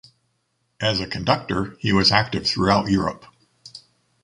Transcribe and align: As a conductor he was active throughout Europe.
As 0.81 0.99
a 0.99 1.05
conductor 1.05 1.77
he 1.79 1.93
was 1.93 2.11
active 2.11 2.47
throughout 2.47 2.89
Europe. 2.89 3.23